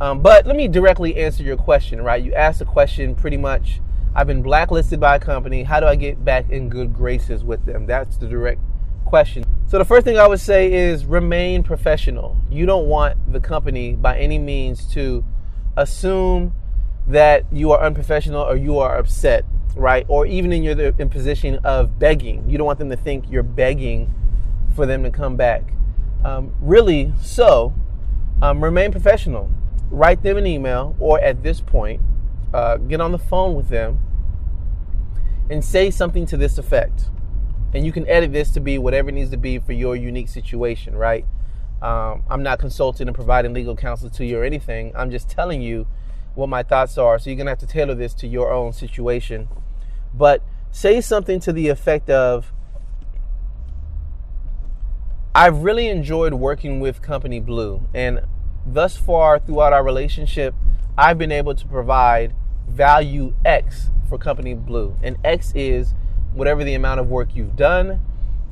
um, 0.00 0.22
but 0.22 0.46
let 0.46 0.56
me 0.56 0.66
directly 0.66 1.16
answer 1.16 1.42
your 1.42 1.58
question, 1.58 2.00
right? 2.00 2.22
You 2.22 2.32
asked 2.32 2.62
a 2.62 2.64
question 2.64 3.14
pretty 3.14 3.36
much 3.36 3.80
I've 4.14 4.26
been 4.26 4.42
blacklisted 4.42 4.98
by 4.98 5.16
a 5.16 5.20
company. 5.20 5.62
How 5.62 5.78
do 5.78 5.86
I 5.86 5.94
get 5.94 6.24
back 6.24 6.50
in 6.50 6.68
good 6.68 6.94
graces 6.94 7.44
with 7.44 7.64
them? 7.64 7.86
That's 7.86 8.16
the 8.16 8.26
direct 8.26 8.60
question. 9.04 9.44
So, 9.68 9.78
the 9.78 9.84
first 9.84 10.04
thing 10.04 10.18
I 10.18 10.26
would 10.26 10.40
say 10.40 10.72
is 10.72 11.04
remain 11.04 11.62
professional. 11.62 12.36
You 12.50 12.66
don't 12.66 12.88
want 12.88 13.32
the 13.32 13.38
company 13.38 13.94
by 13.94 14.18
any 14.18 14.38
means 14.38 14.84
to 14.94 15.24
assume 15.76 16.54
that 17.06 17.44
you 17.52 17.70
are 17.70 17.80
unprofessional 17.80 18.42
or 18.42 18.56
you 18.56 18.78
are 18.78 18.98
upset. 18.98 19.44
Right? 19.74 20.04
Or 20.08 20.26
even 20.26 20.52
in 20.52 20.62
your 20.62 20.78
in 20.98 21.08
position 21.08 21.58
of 21.64 21.98
begging. 21.98 22.48
You 22.48 22.58
don't 22.58 22.66
want 22.66 22.78
them 22.78 22.90
to 22.90 22.96
think 22.96 23.30
you're 23.30 23.42
begging 23.42 24.12
for 24.74 24.86
them 24.86 25.02
to 25.02 25.10
come 25.10 25.36
back. 25.36 25.72
Um, 26.24 26.54
really, 26.60 27.12
so 27.22 27.72
um, 28.42 28.62
remain 28.62 28.92
professional. 28.92 29.50
Write 29.90 30.22
them 30.22 30.36
an 30.36 30.46
email, 30.46 30.94
or 30.98 31.20
at 31.20 31.42
this 31.42 31.60
point, 31.60 32.00
uh, 32.54 32.76
get 32.76 33.00
on 33.00 33.12
the 33.12 33.18
phone 33.18 33.54
with 33.54 33.68
them 33.68 33.98
and 35.50 35.64
say 35.64 35.90
something 35.90 36.26
to 36.26 36.36
this 36.36 36.58
effect. 36.58 37.10
And 37.72 37.84
you 37.84 37.92
can 37.92 38.06
edit 38.08 38.32
this 38.32 38.50
to 38.52 38.60
be 38.60 38.78
whatever 38.78 39.08
it 39.08 39.12
needs 39.12 39.30
to 39.30 39.36
be 39.36 39.58
for 39.58 39.72
your 39.72 39.96
unique 39.96 40.28
situation, 40.28 40.94
right? 40.94 41.26
Um, 41.82 42.24
I'm 42.28 42.42
not 42.42 42.58
consulting 42.58 43.08
and 43.08 43.14
providing 43.14 43.54
legal 43.54 43.74
counsel 43.74 44.10
to 44.10 44.24
you 44.24 44.38
or 44.38 44.44
anything. 44.44 44.92
I'm 44.94 45.10
just 45.10 45.28
telling 45.28 45.62
you 45.62 45.86
what 46.34 46.48
my 46.48 46.62
thoughts 46.62 46.98
are. 46.98 47.18
So 47.18 47.30
you're 47.30 47.36
going 47.36 47.46
to 47.46 47.52
have 47.52 47.58
to 47.58 47.66
tailor 47.66 47.94
this 47.94 48.14
to 48.14 48.26
your 48.26 48.52
own 48.52 48.72
situation. 48.72 49.48
But 50.14 50.42
say 50.70 51.00
something 51.00 51.40
to 51.40 51.52
the 51.52 51.68
effect 51.68 52.10
of 52.10 52.52
I've 55.34 55.58
really 55.58 55.88
enjoyed 55.88 56.34
working 56.34 56.80
with 56.80 57.02
Company 57.02 57.40
Blue. 57.40 57.86
And 57.94 58.20
thus 58.66 58.96
far 58.96 59.38
throughout 59.38 59.72
our 59.72 59.84
relationship, 59.84 60.54
I've 60.98 61.18
been 61.18 61.32
able 61.32 61.54
to 61.54 61.66
provide 61.66 62.34
value 62.68 63.34
X 63.44 63.90
for 64.08 64.18
Company 64.18 64.54
Blue. 64.54 64.96
And 65.02 65.18
X 65.24 65.52
is 65.54 65.94
whatever 66.34 66.64
the 66.64 66.74
amount 66.74 67.00
of 67.00 67.08
work 67.08 67.34
you've 67.34 67.56
done 67.56 68.00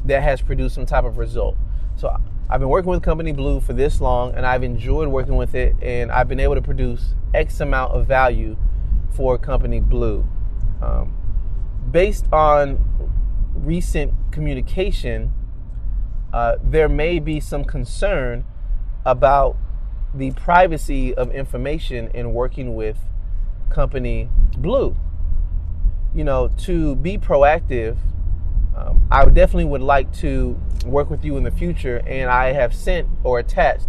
that 0.05 0.23
has 0.23 0.41
produced 0.41 0.75
some 0.77 0.87
type 0.87 1.05
of 1.05 1.19
result. 1.19 1.57
So 1.97 2.17
I've 2.51 2.61
been 2.61 2.71
working 2.71 2.91
with 2.91 3.03
Company 3.03 3.33
Blue 3.33 3.61
for 3.61 3.75
this 3.75 4.01
long 4.01 4.35
and 4.35 4.47
I've 4.47 4.63
enjoyed 4.63 5.09
working 5.09 5.37
with 5.37 5.55
it 5.55 5.77
and 5.83 6.11
I've 6.11 6.29
been 6.29 6.41
able 6.41 6.55
to 6.55 6.63
produce 6.63 7.15
X 7.35 7.61
amount 7.61 7.93
of 7.93 8.07
value 8.07 8.57
for 9.11 9.37
Company 9.37 9.81
Blue. 9.81 10.27
Um, 10.81 11.13
based 11.91 12.25
on 12.33 13.13
recent 13.55 14.15
communication, 14.33 15.31
uh, 16.33 16.57
there 16.65 16.89
may 16.89 17.19
be 17.19 17.39
some 17.39 17.65
concern 17.67 18.47
about 19.05 19.55
the 20.15 20.31
privacy 20.31 21.15
of 21.15 21.31
information 21.33 22.09
in 22.15 22.33
working 22.33 22.75
with 22.75 22.97
Company 23.69 24.31
Blue. 24.57 24.97
You 26.15 26.25
know, 26.25 26.49
to 26.61 26.97
be 26.97 27.19
proactive 27.19 27.99
um, 28.79 29.09
I 29.11 29.25
definitely 29.25 29.65
would 29.65 29.83
like 29.83 30.13
to 30.19 30.59
work 30.87 31.11
with 31.11 31.25
you 31.25 31.37
in 31.37 31.43
the 31.43 31.51
future, 31.51 32.01
and 32.07 32.31
I 32.31 32.53
have 32.53 32.73
sent 32.73 33.09
or 33.25 33.41
attached 33.41 33.89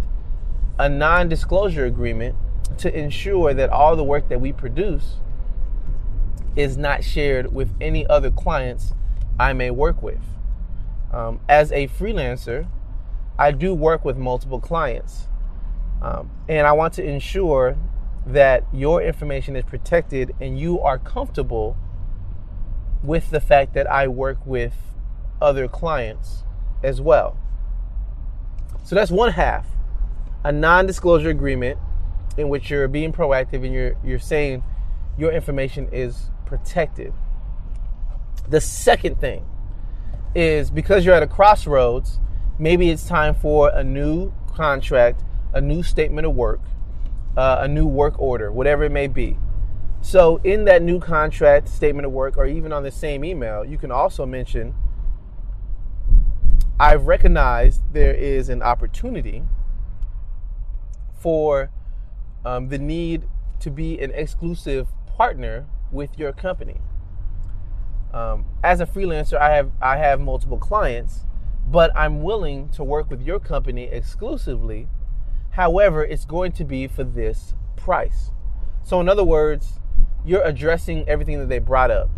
a 0.78 0.88
non 0.88 1.28
disclosure 1.28 1.84
agreement 1.84 2.34
to 2.78 2.92
ensure 2.96 3.54
that 3.54 3.70
all 3.70 3.94
the 3.94 4.04
work 4.04 4.28
that 4.28 4.40
we 4.40 4.52
produce 4.52 5.16
is 6.56 6.76
not 6.76 7.04
shared 7.04 7.52
with 7.54 7.72
any 7.80 8.06
other 8.06 8.30
clients 8.30 8.92
I 9.38 9.52
may 9.52 9.70
work 9.70 10.02
with. 10.02 10.20
Um, 11.12 11.40
as 11.48 11.70
a 11.70 11.86
freelancer, 11.88 12.68
I 13.38 13.52
do 13.52 13.74
work 13.74 14.04
with 14.04 14.16
multiple 14.16 14.60
clients, 14.60 15.28
um, 16.02 16.30
and 16.48 16.66
I 16.66 16.72
want 16.72 16.94
to 16.94 17.04
ensure 17.04 17.76
that 18.26 18.64
your 18.72 19.02
information 19.02 19.54
is 19.54 19.64
protected 19.64 20.34
and 20.40 20.58
you 20.58 20.80
are 20.80 20.98
comfortable 20.98 21.76
with 23.02 23.30
the 23.30 23.40
fact 23.40 23.74
that 23.74 23.90
I 23.90 24.08
work 24.08 24.38
with 24.44 24.74
other 25.40 25.68
clients 25.68 26.44
as 26.82 27.00
well. 27.00 27.38
So 28.84 28.94
that's 28.94 29.10
one 29.10 29.32
half 29.32 29.66
a 30.44 30.52
non 30.52 30.86
disclosure 30.86 31.30
agreement 31.30 31.78
in 32.36 32.48
which 32.48 32.70
you're 32.70 32.88
being 32.88 33.12
proactive 33.12 33.64
and 33.64 33.72
you're, 33.72 33.94
you're 34.02 34.18
saying 34.18 34.62
your 35.18 35.32
information 35.32 35.88
is 35.92 36.30
protected. 36.46 37.12
The 38.48 38.60
second 38.60 39.20
thing 39.20 39.44
is 40.34 40.70
because 40.70 41.04
you're 41.04 41.14
at 41.14 41.22
a 41.22 41.26
crossroads, 41.26 42.18
maybe 42.58 42.90
it's 42.90 43.06
time 43.06 43.34
for 43.34 43.70
a 43.70 43.84
new 43.84 44.32
contract, 44.54 45.22
a 45.52 45.60
new 45.60 45.82
statement 45.82 46.26
of 46.26 46.34
work, 46.34 46.60
uh, 47.36 47.58
a 47.60 47.68
new 47.68 47.86
work 47.86 48.18
order, 48.18 48.50
whatever 48.50 48.84
it 48.84 48.92
may 48.92 49.06
be. 49.06 49.36
So, 50.02 50.40
in 50.42 50.64
that 50.64 50.82
new 50.82 50.98
contract, 50.98 51.68
statement 51.68 52.06
of 52.06 52.12
work, 52.12 52.36
or 52.36 52.46
even 52.46 52.72
on 52.72 52.82
the 52.82 52.90
same 52.90 53.24
email, 53.24 53.64
you 53.64 53.76
can 53.76 53.90
also 53.90 54.24
mention 54.24 54.74
I've 56.80 57.06
recognized 57.06 57.82
there 57.92 58.14
is 58.14 58.48
an 58.48 58.62
opportunity 58.62 59.42
for 61.18 61.70
um, 62.42 62.68
the 62.68 62.78
need 62.78 63.28
to 63.60 63.70
be 63.70 64.00
an 64.00 64.10
exclusive 64.12 64.88
partner 65.06 65.66
with 65.92 66.18
your 66.18 66.32
company. 66.32 66.80
Um, 68.14 68.46
as 68.64 68.80
a 68.80 68.86
freelancer, 68.86 69.38
I 69.38 69.54
have 69.54 69.72
I 69.82 69.98
have 69.98 70.20
multiple 70.20 70.56
clients, 70.56 71.26
but 71.66 71.94
I'm 71.94 72.22
willing 72.22 72.70
to 72.70 72.82
work 72.82 73.10
with 73.10 73.20
your 73.20 73.38
company 73.38 73.84
exclusively. 73.84 74.88
However, 75.50 76.02
it's 76.02 76.24
going 76.24 76.52
to 76.52 76.64
be 76.64 76.86
for 76.86 77.04
this 77.04 77.54
price. 77.76 78.30
So, 78.82 79.00
in 79.00 79.08
other 79.08 79.24
words, 79.24 79.79
you're 80.24 80.42
addressing 80.42 81.08
everything 81.08 81.38
that 81.38 81.48
they 81.48 81.58
brought 81.58 81.90
up. 81.90 82.10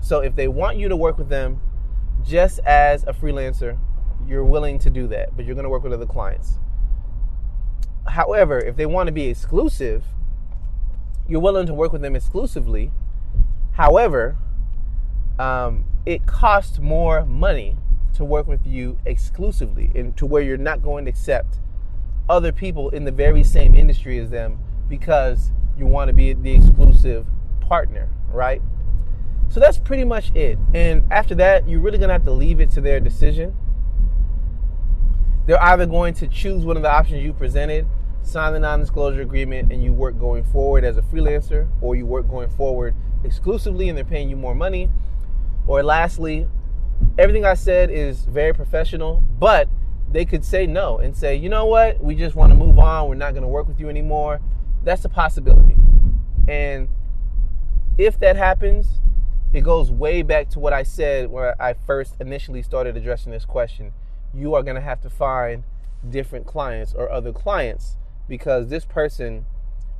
So 0.00 0.20
if 0.20 0.36
they 0.36 0.48
want 0.48 0.76
you 0.76 0.88
to 0.88 0.96
work 0.96 1.18
with 1.18 1.28
them 1.28 1.60
just 2.24 2.60
as 2.60 3.02
a 3.04 3.12
freelancer, 3.12 3.78
you're 4.26 4.44
willing 4.44 4.78
to 4.80 4.90
do 4.90 5.06
that, 5.08 5.36
but 5.36 5.44
you're 5.44 5.54
going 5.54 5.64
to 5.64 5.70
work 5.70 5.82
with 5.82 5.92
other 5.92 6.06
clients. 6.06 6.58
However, 8.06 8.58
if 8.58 8.76
they 8.76 8.86
want 8.86 9.06
to 9.06 9.12
be 9.12 9.28
exclusive, 9.28 10.04
you're 11.28 11.40
willing 11.40 11.66
to 11.66 11.74
work 11.74 11.92
with 11.92 12.02
them 12.02 12.16
exclusively. 12.16 12.90
However, 13.72 14.36
um, 15.38 15.84
it 16.06 16.26
costs 16.26 16.78
more 16.78 17.24
money 17.24 17.76
to 18.14 18.24
work 18.24 18.46
with 18.46 18.66
you 18.66 18.98
exclusively 19.04 19.90
and 19.94 20.16
to 20.16 20.26
where 20.26 20.42
you're 20.42 20.56
not 20.56 20.82
going 20.82 21.04
to 21.04 21.10
accept 21.10 21.58
other 22.28 22.50
people 22.50 22.90
in 22.90 23.04
the 23.04 23.12
very 23.12 23.42
same 23.42 23.74
industry 23.74 24.18
as 24.18 24.30
them 24.30 24.58
because 24.88 25.52
you 25.76 25.86
want 25.86 26.08
to 26.08 26.14
be 26.14 26.32
the 26.32 26.52
exclusive 26.52 27.26
partner, 27.68 28.08
right? 28.32 28.62
So 29.48 29.60
that's 29.60 29.78
pretty 29.78 30.04
much 30.04 30.34
it. 30.34 30.58
And 30.74 31.04
after 31.10 31.34
that, 31.36 31.68
you're 31.68 31.80
really 31.80 31.98
going 31.98 32.08
to 32.08 32.14
have 32.14 32.24
to 32.24 32.32
leave 32.32 32.60
it 32.60 32.70
to 32.72 32.80
their 32.80 33.00
decision. 33.00 33.56
They're 35.46 35.62
either 35.62 35.86
going 35.86 36.14
to 36.14 36.28
choose 36.28 36.64
one 36.64 36.76
of 36.76 36.82
the 36.82 36.90
options 36.90 37.24
you 37.24 37.32
presented, 37.32 37.86
sign 38.22 38.52
the 38.52 38.60
non 38.60 38.80
disclosure 38.80 39.22
agreement, 39.22 39.72
and 39.72 39.82
you 39.82 39.92
work 39.92 40.18
going 40.18 40.44
forward 40.44 40.84
as 40.84 40.98
a 40.98 41.02
freelancer, 41.02 41.68
or 41.80 41.96
you 41.96 42.04
work 42.04 42.28
going 42.28 42.50
forward 42.50 42.94
exclusively 43.24 43.88
and 43.88 43.96
they're 43.96 44.04
paying 44.04 44.28
you 44.28 44.36
more 44.36 44.54
money. 44.54 44.90
Or 45.66 45.82
lastly, 45.82 46.46
everything 47.18 47.44
I 47.44 47.54
said 47.54 47.90
is 47.90 48.24
very 48.24 48.52
professional, 48.52 49.22
but 49.38 49.68
they 50.10 50.24
could 50.24 50.44
say 50.44 50.66
no 50.66 50.98
and 50.98 51.16
say, 51.16 51.36
you 51.36 51.48
know 51.48 51.66
what, 51.66 52.02
we 52.02 52.14
just 52.14 52.34
want 52.34 52.50
to 52.52 52.56
move 52.56 52.78
on, 52.78 53.08
we're 53.08 53.14
not 53.14 53.32
going 53.32 53.42
to 53.42 53.48
work 53.48 53.68
with 53.68 53.80
you 53.80 53.88
anymore. 53.88 54.40
That's 54.84 55.04
a 55.04 55.08
possibility. 55.08 55.76
And 56.46 56.88
if 57.98 58.18
that 58.20 58.36
happens, 58.36 59.00
it 59.52 59.62
goes 59.62 59.90
way 59.90 60.22
back 60.22 60.48
to 60.50 60.60
what 60.60 60.72
I 60.72 60.84
said 60.84 61.30
when 61.30 61.52
I 61.58 61.74
first 61.74 62.14
initially 62.20 62.62
started 62.62 62.96
addressing 62.96 63.32
this 63.32 63.44
question. 63.44 63.92
You 64.32 64.54
are 64.54 64.62
going 64.62 64.76
to 64.76 64.80
have 64.80 65.00
to 65.02 65.10
find 65.10 65.64
different 66.08 66.46
clients 66.46 66.94
or 66.94 67.10
other 67.10 67.32
clients 67.32 67.96
because 68.28 68.68
this 68.68 68.84
person 68.84 69.46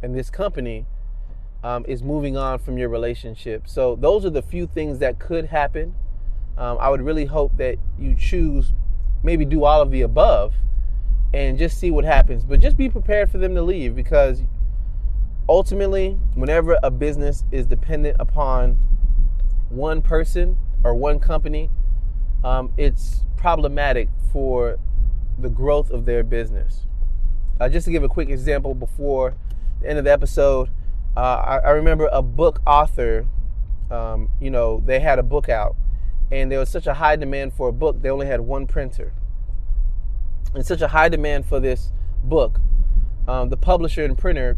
and 0.01 0.15
this 0.15 0.31
company 0.31 0.87
um, 1.65 1.85
is 1.89 2.05
moving 2.05 2.37
on 2.37 2.61
from 2.61 2.79
your 2.79 2.89
relationship. 2.89 3.65
So, 3.67 3.97
those 3.97 4.25
are 4.25 4.31
the 4.31 4.43
few 4.43 4.69
things 4.69 5.01
that 5.01 5.19
could 5.19 5.47
happen. 5.47 5.95
Um, 6.57 6.79
I 6.81 6.89
would 6.89 7.03
really 7.03 7.25
hope 7.25 7.57
that 7.57 7.79
you 7.99 8.15
choose, 8.15 8.73
maybe 9.25 9.45
do 9.45 9.65
all 9.65 9.83
of 9.83 9.91
the 9.91 10.03
above 10.03 10.55
and 11.35 11.59
just 11.59 11.79
see 11.79 11.91
what 11.91 12.05
happens. 12.05 12.45
But 12.45 12.61
just 12.61 12.77
be 12.77 12.89
prepared 12.89 13.31
for 13.31 13.39
them 13.39 13.55
to 13.55 13.63
leave 13.63 13.97
because 13.97 14.43
ultimately, 15.49 16.19
whenever 16.35 16.79
a 16.83 16.91
business 16.91 17.45
is 17.51 17.67
dependent 17.67 18.17
upon 18.21 18.79
one 19.71 20.03
person 20.03 20.59
or 20.85 20.95
one 20.95 21.19
company, 21.19 21.71
um, 22.45 22.73
it's 22.77 23.25
problematic 23.37 24.09
for 24.33 24.79
the 25.39 25.49
growth 25.49 25.91
of 25.91 26.05
their 26.05 26.23
business. 26.23 26.87
Uh, 27.61 27.69
just 27.69 27.85
to 27.87 27.91
give 27.91 28.03
a 28.03 28.09
quick 28.09 28.29
example 28.29 28.75
before 28.75 29.35
the 29.81 29.89
end 29.89 29.99
of 29.99 30.05
the 30.05 30.13
episode, 30.13 30.71
uh, 31.17 31.21
I, 31.21 31.59
I, 31.59 31.71
remember 31.71 32.09
a 32.13 32.23
book 32.23 32.61
author, 32.67 33.27
um, 33.91 34.29
you 34.41 34.51
know, 34.51 34.83
they 34.85 35.01
had 35.01 35.19
a 35.19 35.23
book 35.23 35.49
out 35.49 35.75
and 36.31 36.53
there 36.53 36.61
was 36.61 36.69
such 36.69 36.87
a 36.87 36.95
high 36.95 37.17
demand 37.17 37.55
for 37.55 37.69
a 37.69 37.73
book, 37.73 38.03
they 38.03 38.11
only 38.11 38.27
had 38.27 38.41
one 38.41 38.67
printer. 38.67 39.13
And 40.55 40.65
such 40.65 40.83
a 40.83 40.89
high 40.89 41.09
demand 41.09 41.47
for 41.47 41.59
this 41.59 41.91
book, 42.23 42.61
um, 43.27 43.49
the 43.49 43.57
publisher 43.57 44.05
and 44.05 44.17
printer 44.17 44.57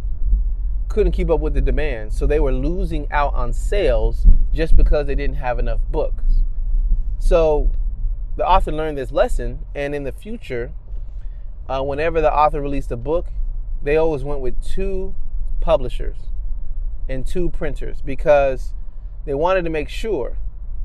couldn't 0.91 1.13
keep 1.13 1.31
up 1.31 1.41
with 1.41 1.55
the 1.55 1.61
demand. 1.61 2.13
So 2.13 2.27
they 2.27 2.41
were 2.41 2.53
losing 2.53 3.11
out 3.11 3.33
on 3.33 3.53
sales 3.55 4.27
just 4.53 4.77
because 4.77 5.07
they 5.07 5.15
didn't 5.15 5.37
have 5.37 5.59
enough 5.59 5.81
books. 5.91 6.43
So 7.19 7.71
the 8.37 8.47
author 8.47 8.73
learned 8.73 8.99
this 8.99 9.13
lesson, 9.13 9.61
and 9.75 9.95
in 9.95 10.05
the 10.05 10.13
future, 10.13 10.73
uh, 11.69 11.83
whenever 11.83 12.21
the 12.21 12.33
author 12.33 12.61
released 12.61 12.91
a 12.91 12.97
book, 12.97 13.29
they 13.83 13.97
always 13.97 14.25
went 14.25 14.41
with 14.41 14.61
two 14.63 15.15
publishers 15.61 16.17
and 17.09 17.25
two 17.25 17.51
printers 17.51 18.03
because 18.03 18.75
they 19.25 19.35
wanted 19.35 19.63
to 19.63 19.71
make 19.71 19.89
sure 19.89 20.39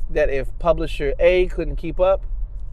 that 0.10 0.30
if 0.30 0.58
publisher 0.60 1.14
A 1.20 1.48
couldn't 1.48 1.78
keep 1.78 2.00
up, 2.00 2.26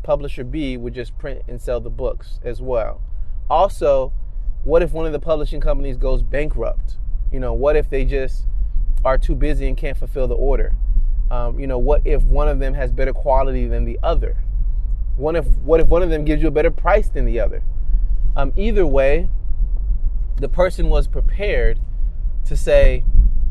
publisher 0.03 0.45
B 0.45 0.77
would 0.77 0.95
just 0.95 1.17
print 1.17 1.43
and 1.49 1.61
sell 1.61 1.81
the 1.81 1.91
books 1.91 2.41
as 2.45 2.61
well. 2.61 3.01
Also, 3.49 4.13
what 4.65 4.83
if 4.83 4.93
one 4.93 5.07
of 5.07 5.13
the 5.13 5.19
publishing 5.19 5.61
companies 5.61 5.97
goes 5.97 6.23
bankrupt? 6.23 6.99
You 7.33 7.41
know, 7.41 7.55
what 7.55 7.77
if 7.77 7.89
they 7.89 8.05
just 8.05 8.45
are 9.07 9.17
too 9.17 9.35
busy 9.35 9.67
and 9.67 9.77
can't 9.77 9.97
fulfill 9.97 10.29
the 10.29 10.35
order? 10.35 10.77
Um, 11.31 11.59
you 11.59 11.67
know, 11.67 11.79
what 11.79 12.07
if 12.07 12.23
one 12.25 12.47
of 12.47 12.59
them 12.59 12.75
has 12.75 12.93
better 12.93 13.15
quality 13.15 13.67
than 13.67 13.87
the 13.87 13.99
other? 14.03 14.37
What 15.17 15.35
if 15.35 15.47
what 15.59 15.81
if 15.81 15.89
one 15.89 16.03
of 16.03 16.11
them 16.11 16.27
gives 16.27 16.43
you 16.43 16.49
a 16.49 16.51
better 16.53 16.71
price 16.71 17.09
than 17.09 17.25
the 17.25 17.41
other? 17.41 17.63
Um, 18.37 18.53
either 18.55 18.85
way, 18.85 19.31
the 20.37 20.49
person 20.49 20.91
was 20.91 21.07
prepared 21.09 21.81
to 22.45 22.57
say, 22.57 23.03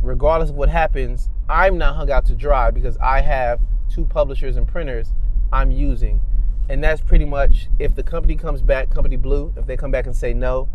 regardless 0.03 0.51
of 0.51 0.55
what 0.55 0.69
happens, 0.69 1.29
I'm 1.49 1.79
not 1.79 1.95
hung 1.95 2.11
out 2.11 2.25
to 2.27 2.35
dry 2.35 2.69
because 2.69 2.97
I 2.97 3.21
have 3.21 3.59
two 3.89 4.05
publishers 4.05 4.57
and 4.57 4.67
printers 4.67 5.13
I'm 5.51 5.71
using. 5.71 6.21
And 6.69 6.83
that's 6.83 7.01
pretty 7.01 7.25
much 7.25 7.67
if 7.79 7.95
the 7.95 8.03
company 8.03 8.35
comes 8.35 8.61
back, 8.61 8.91
company 8.91 9.17
blue, 9.17 9.53
if 9.57 9.65
they 9.65 9.75
come 9.75 9.89
back 9.89 10.05
and 10.05 10.15
say 10.15 10.35
no, 10.35 10.69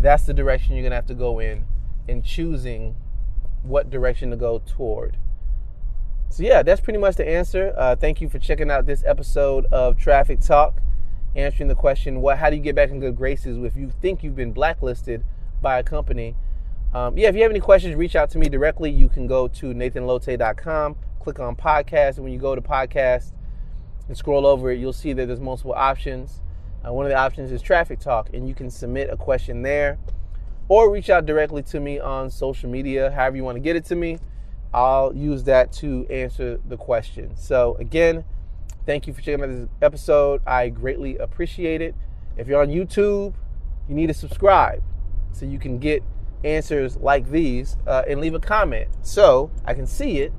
that's 0.00 0.24
the 0.24 0.32
direction 0.32 0.74
you're 0.74 0.82
gonna 0.82 0.94
have 0.94 1.06
to 1.06 1.14
go 1.14 1.40
in 1.40 1.66
in 2.08 2.22
choosing 2.22 2.96
what 3.62 3.90
direction 3.90 4.30
to 4.30 4.36
go 4.36 4.62
toward. 4.66 5.16
So 6.30 6.42
yeah, 6.42 6.62
that's 6.62 6.80
pretty 6.80 6.98
much 6.98 7.16
the 7.16 7.28
answer. 7.28 7.72
Uh, 7.76 7.96
thank 7.96 8.20
you 8.20 8.28
for 8.28 8.38
checking 8.38 8.70
out 8.70 8.86
this 8.86 9.02
episode 9.04 9.66
of 9.66 9.96
Traffic 9.96 10.40
Talk, 10.40 10.80
answering 11.34 11.68
the 11.68 11.74
question: 11.74 12.20
What? 12.20 12.38
How 12.38 12.50
do 12.50 12.56
you 12.56 12.62
get 12.62 12.74
back 12.74 12.90
in 12.90 13.00
good 13.00 13.16
graces 13.16 13.56
if 13.64 13.76
you 13.76 13.90
think 14.02 14.22
you've 14.22 14.36
been 14.36 14.52
blacklisted 14.52 15.24
by 15.62 15.78
a 15.78 15.82
company? 15.82 16.36
Um, 16.94 17.18
yeah, 17.18 17.28
if 17.28 17.34
you 17.34 17.42
have 17.42 17.50
any 17.50 17.60
questions, 17.60 17.94
reach 17.94 18.16
out 18.16 18.30
to 18.30 18.38
me 18.38 18.48
directly. 18.48 18.90
You 18.90 19.08
can 19.08 19.26
go 19.26 19.48
to 19.48 19.66
nathanlote.com, 19.74 20.96
click 21.20 21.38
on 21.38 21.56
podcast, 21.56 22.16
and 22.16 22.24
when 22.24 22.32
you 22.32 22.38
go 22.38 22.54
to 22.54 22.62
podcast 22.62 23.32
and 24.06 24.16
scroll 24.16 24.46
over 24.46 24.70
it, 24.70 24.78
you'll 24.78 24.92
see 24.92 25.12
that 25.12 25.26
there's 25.26 25.40
multiple 25.40 25.74
options. 25.74 26.40
Uh, 26.86 26.92
one 26.92 27.04
of 27.04 27.10
the 27.10 27.16
options 27.16 27.50
is 27.52 27.60
Traffic 27.60 27.98
Talk, 28.00 28.30
and 28.32 28.48
you 28.48 28.54
can 28.54 28.70
submit 28.70 29.10
a 29.10 29.16
question 29.16 29.62
there 29.62 29.98
or 30.68 30.90
reach 30.90 31.10
out 31.10 31.26
directly 31.26 31.62
to 31.64 31.80
me 31.80 31.98
on 31.98 32.30
social 32.30 32.68
media, 32.68 33.10
however 33.10 33.36
you 33.36 33.44
want 33.44 33.56
to 33.56 33.60
get 33.60 33.76
it 33.76 33.84
to 33.86 33.96
me. 33.96 34.18
I'll 34.72 35.14
use 35.14 35.44
that 35.44 35.72
to 35.74 36.06
answer 36.10 36.60
the 36.68 36.76
question. 36.76 37.34
So, 37.36 37.76
again, 37.80 38.24
thank 38.84 39.06
you 39.06 39.14
for 39.14 39.22
checking 39.22 39.42
out 39.42 39.48
this 39.48 39.68
episode. 39.80 40.42
I 40.46 40.68
greatly 40.68 41.16
appreciate 41.16 41.80
it. 41.80 41.94
If 42.36 42.46
you're 42.48 42.60
on 42.60 42.68
YouTube, 42.68 43.34
you 43.88 43.94
need 43.94 44.08
to 44.08 44.14
subscribe 44.14 44.82
so 45.32 45.46
you 45.46 45.58
can 45.58 45.78
get 45.78 46.02
answers 46.44 46.96
like 46.98 47.30
these 47.30 47.76
uh, 47.86 48.02
and 48.06 48.20
leave 48.20 48.34
a 48.34 48.40
comment 48.40 48.88
so 49.02 49.50
I 49.64 49.74
can 49.74 49.86
see 49.86 50.20
it 50.20 50.32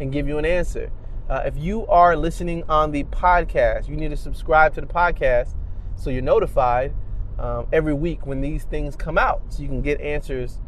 and 0.00 0.12
give 0.12 0.28
you 0.28 0.38
an 0.38 0.44
answer. 0.44 0.90
Uh, 1.28 1.42
if 1.44 1.56
you 1.56 1.86
are 1.88 2.16
listening 2.16 2.62
on 2.68 2.92
the 2.92 3.02
podcast, 3.04 3.88
you 3.88 3.96
need 3.96 4.10
to 4.10 4.16
subscribe 4.16 4.74
to 4.74 4.80
the 4.80 4.86
podcast 4.86 5.54
so 5.96 6.10
you're 6.10 6.22
notified 6.22 6.94
um, 7.38 7.66
every 7.72 7.94
week 7.94 8.26
when 8.26 8.40
these 8.40 8.64
things 8.64 8.96
come 8.96 9.18
out 9.18 9.42
so 9.50 9.62
you 9.62 9.68
can 9.68 9.82
get 9.82 10.00
answers 10.00 10.58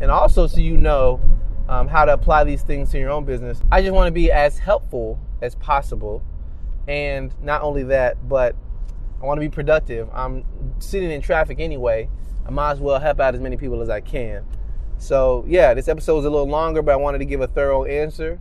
and 0.00 0.10
also 0.10 0.46
so 0.46 0.60
you 0.60 0.76
know 0.76 1.20
um, 1.68 1.86
how 1.86 2.04
to 2.04 2.12
apply 2.12 2.44
these 2.44 2.62
things 2.62 2.90
to 2.90 2.98
your 2.98 3.10
own 3.10 3.24
business. 3.24 3.60
I 3.70 3.80
just 3.80 3.92
want 3.92 4.08
to 4.08 4.12
be 4.12 4.32
as 4.32 4.58
helpful 4.58 5.18
as 5.40 5.54
possible. 5.54 6.22
And 6.88 7.32
not 7.42 7.62
only 7.62 7.84
that, 7.84 8.28
but 8.28 8.56
I 9.22 9.26
want 9.26 9.38
to 9.38 9.40
be 9.40 9.48
productive. 9.48 10.08
I'm 10.12 10.44
sitting 10.80 11.10
in 11.10 11.22
traffic 11.22 11.60
anyway. 11.60 12.08
I 12.46 12.50
might 12.50 12.72
as 12.72 12.80
well 12.80 12.98
help 12.98 13.20
out 13.20 13.34
as 13.34 13.40
many 13.40 13.56
people 13.56 13.80
as 13.82 13.88
I 13.88 14.00
can. 14.00 14.44
So, 14.98 15.44
yeah, 15.46 15.72
this 15.72 15.88
episode 15.88 16.18
is 16.18 16.24
a 16.24 16.30
little 16.30 16.48
longer, 16.48 16.82
but 16.82 16.92
I 16.92 16.96
wanted 16.96 17.18
to 17.18 17.24
give 17.24 17.40
a 17.40 17.46
thorough 17.46 17.84
answer. 17.84 18.40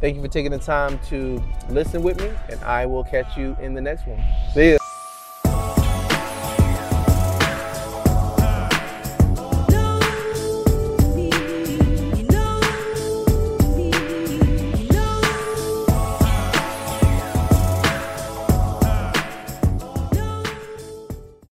Thank 0.00 0.16
you 0.16 0.22
for 0.22 0.28
taking 0.28 0.50
the 0.50 0.58
time 0.58 0.98
to 1.08 1.42
listen 1.70 2.02
with 2.02 2.20
me, 2.20 2.30
and 2.50 2.60
I 2.62 2.84
will 2.86 3.04
catch 3.04 3.38
you 3.38 3.56
in 3.60 3.74
the 3.74 3.80
next 3.80 4.06
one. 4.06 4.22
See 4.52 4.72
ya. 4.72 4.83